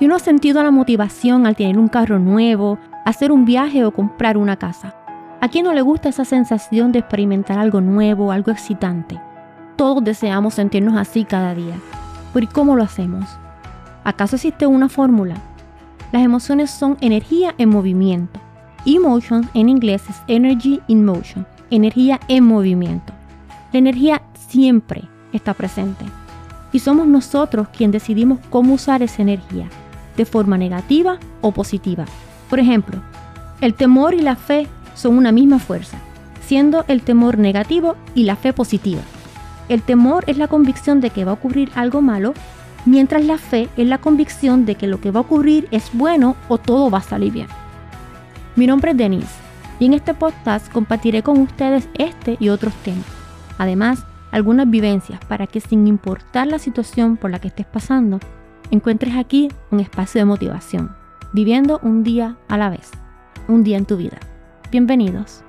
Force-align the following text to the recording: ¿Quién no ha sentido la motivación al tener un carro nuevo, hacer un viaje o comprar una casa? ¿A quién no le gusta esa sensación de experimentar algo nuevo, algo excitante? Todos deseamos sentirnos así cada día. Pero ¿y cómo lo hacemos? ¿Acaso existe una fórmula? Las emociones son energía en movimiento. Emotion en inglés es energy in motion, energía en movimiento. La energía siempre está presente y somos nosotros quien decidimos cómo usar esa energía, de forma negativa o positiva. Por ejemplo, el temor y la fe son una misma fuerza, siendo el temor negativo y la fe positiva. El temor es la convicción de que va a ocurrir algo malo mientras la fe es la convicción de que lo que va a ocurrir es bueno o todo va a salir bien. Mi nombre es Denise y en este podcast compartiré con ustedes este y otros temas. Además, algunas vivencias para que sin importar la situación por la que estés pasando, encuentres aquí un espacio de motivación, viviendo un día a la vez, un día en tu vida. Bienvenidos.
¿Quién 0.00 0.08
no 0.08 0.16
ha 0.16 0.18
sentido 0.18 0.62
la 0.62 0.70
motivación 0.70 1.46
al 1.46 1.56
tener 1.56 1.78
un 1.78 1.88
carro 1.88 2.18
nuevo, 2.18 2.78
hacer 3.04 3.30
un 3.30 3.44
viaje 3.44 3.84
o 3.84 3.90
comprar 3.90 4.38
una 4.38 4.56
casa? 4.56 4.94
¿A 5.42 5.48
quién 5.50 5.66
no 5.66 5.74
le 5.74 5.82
gusta 5.82 6.08
esa 6.08 6.24
sensación 6.24 6.90
de 6.90 7.00
experimentar 7.00 7.58
algo 7.58 7.82
nuevo, 7.82 8.32
algo 8.32 8.50
excitante? 8.50 9.20
Todos 9.76 10.02
deseamos 10.02 10.54
sentirnos 10.54 10.96
así 10.96 11.26
cada 11.26 11.54
día. 11.54 11.74
Pero 12.32 12.44
¿y 12.44 12.46
cómo 12.46 12.76
lo 12.76 12.82
hacemos? 12.82 13.28
¿Acaso 14.02 14.36
existe 14.36 14.66
una 14.66 14.88
fórmula? 14.88 15.34
Las 16.12 16.22
emociones 16.22 16.70
son 16.70 16.96
energía 17.02 17.54
en 17.58 17.68
movimiento. 17.68 18.40
Emotion 18.86 19.50
en 19.52 19.68
inglés 19.68 20.02
es 20.08 20.16
energy 20.28 20.80
in 20.86 21.04
motion, 21.04 21.46
energía 21.68 22.18
en 22.28 22.44
movimiento. 22.44 23.12
La 23.70 23.80
energía 23.80 24.22
siempre 24.32 25.02
está 25.34 25.52
presente 25.52 26.06
y 26.72 26.78
somos 26.78 27.06
nosotros 27.06 27.68
quien 27.68 27.90
decidimos 27.90 28.38
cómo 28.48 28.74
usar 28.74 29.02
esa 29.02 29.20
energía, 29.22 29.68
de 30.20 30.26
forma 30.26 30.58
negativa 30.58 31.18
o 31.40 31.50
positiva. 31.50 32.04
Por 32.50 32.60
ejemplo, 32.60 33.00
el 33.62 33.72
temor 33.72 34.12
y 34.12 34.20
la 34.20 34.36
fe 34.36 34.66
son 34.94 35.16
una 35.16 35.32
misma 35.32 35.58
fuerza, 35.58 35.96
siendo 36.46 36.84
el 36.88 37.00
temor 37.00 37.38
negativo 37.38 37.96
y 38.14 38.24
la 38.24 38.36
fe 38.36 38.52
positiva. 38.52 39.00
El 39.70 39.80
temor 39.80 40.24
es 40.26 40.36
la 40.36 40.46
convicción 40.46 41.00
de 41.00 41.08
que 41.08 41.24
va 41.24 41.30
a 41.30 41.34
ocurrir 41.40 41.70
algo 41.74 42.02
malo 42.02 42.34
mientras 42.84 43.24
la 43.24 43.38
fe 43.38 43.70
es 43.78 43.86
la 43.86 43.96
convicción 43.96 44.66
de 44.66 44.74
que 44.74 44.86
lo 44.86 45.00
que 45.00 45.10
va 45.10 45.20
a 45.20 45.22
ocurrir 45.22 45.68
es 45.70 45.88
bueno 45.94 46.36
o 46.48 46.58
todo 46.58 46.90
va 46.90 46.98
a 46.98 47.12
salir 47.12 47.32
bien. 47.32 47.46
Mi 48.56 48.66
nombre 48.66 48.90
es 48.90 48.98
Denise 48.98 49.34
y 49.78 49.86
en 49.86 49.94
este 49.94 50.12
podcast 50.12 50.70
compartiré 50.70 51.22
con 51.22 51.38
ustedes 51.38 51.88
este 51.94 52.36
y 52.38 52.50
otros 52.50 52.74
temas. 52.84 53.06
Además, 53.56 54.04
algunas 54.32 54.68
vivencias 54.68 55.18
para 55.24 55.46
que 55.46 55.62
sin 55.62 55.86
importar 55.86 56.46
la 56.46 56.58
situación 56.58 57.16
por 57.16 57.30
la 57.30 57.38
que 57.38 57.48
estés 57.48 57.64
pasando, 57.64 58.20
encuentres 58.70 59.16
aquí 59.16 59.48
un 59.70 59.80
espacio 59.80 60.20
de 60.20 60.24
motivación, 60.24 60.94
viviendo 61.32 61.80
un 61.82 62.02
día 62.02 62.36
a 62.48 62.56
la 62.56 62.70
vez, 62.70 62.90
un 63.48 63.64
día 63.64 63.76
en 63.76 63.86
tu 63.86 63.96
vida. 63.96 64.18
Bienvenidos. 64.70 65.42